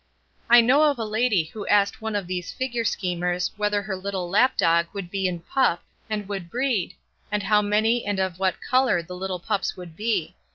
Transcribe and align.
I 0.49 0.61
know 0.61 0.85
of 0.89 0.97
a 0.97 1.05
lady 1.05 1.43
who 1.43 1.67
asked 1.67 2.01
one 2.01 2.15
of 2.15 2.25
these 2.25 2.51
figure 2.51 2.83
schemers 2.83 3.51
whether 3.55 3.83
her 3.83 3.95
little 3.95 4.27
lap 4.27 4.57
dog 4.57 4.87
would 4.93 5.11
be 5.11 5.27
in 5.27 5.41
pup 5.41 5.83
and 6.09 6.27
would 6.27 6.49
breed, 6.49 6.95
and 7.31 7.43
how 7.43 7.61
many 7.61 8.03
and 8.03 8.17
of 8.19 8.39
what 8.39 8.61
colour 8.61 9.03
the 9.03 9.15
little 9.15 9.37
pups 9.37 9.77
would 9.77 9.95
be. 9.95 10.33